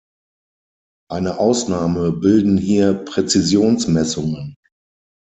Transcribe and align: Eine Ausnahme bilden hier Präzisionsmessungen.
Eine 1.11 1.37
Ausnahme 1.37 2.11
bilden 2.11 2.57
hier 2.57 2.95
Präzisionsmessungen. 3.05 4.55